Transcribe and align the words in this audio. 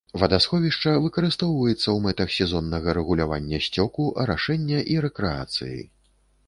Вадасховішча 0.19 0.93
выкарыстоўваецца 1.03 1.77
ў 1.91 1.97
мэтах 2.05 2.33
сезоннага 2.39 2.97
рэгулявання 2.99 3.61
сцёку, 3.67 4.09
арашэння 4.27 4.79
і 4.97 5.01
рэкрэацыі. 5.09 5.79